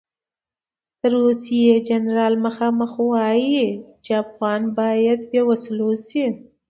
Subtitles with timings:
[0.99, 3.63] د روسیې جنرال مخامخ وایي
[4.03, 6.25] چې افغانستان باید بې وسلو شي.